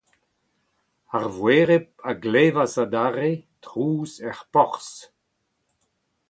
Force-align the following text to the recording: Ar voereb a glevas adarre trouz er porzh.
Ar 1.15 1.27
voereb 1.37 1.85
a 2.09 2.11
glevas 2.23 2.75
adarre 2.83 3.31
trouz 3.63 4.11
er 4.29 4.39
porzh. 4.53 4.95